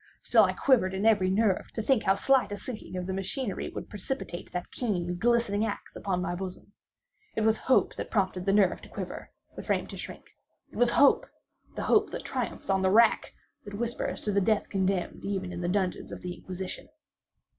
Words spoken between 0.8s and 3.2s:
in every nerve to think how slight a sinking of the